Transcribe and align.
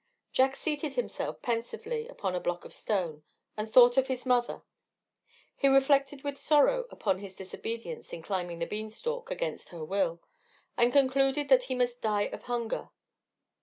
Jack 0.33 0.55
seated 0.55 0.95
himself 0.95 1.43
pensively 1.43 2.07
upon 2.07 2.33
a 2.33 2.39
block 2.39 2.65
of 2.65 2.73
stone, 2.73 3.21
and 3.55 3.69
thought 3.71 3.97
of 3.97 4.07
his 4.07 4.25
mother; 4.25 4.63
he 5.55 5.67
reflected 5.67 6.23
with 6.23 6.39
sorrow 6.39 6.87
upon 6.89 7.19
his 7.19 7.35
disobedience 7.35 8.11
in 8.11 8.23
climbing 8.23 8.57
the 8.57 8.65
bean 8.65 8.89
stalk 8.89 9.29
against 9.29 9.69
her 9.69 9.85
will, 9.85 10.19
and 10.75 10.91
concluded 10.91 11.49
that 11.49 11.65
he 11.65 11.75
must 11.75 12.01
die 12.01 12.23
of 12.29 12.41
hunger. 12.45 12.89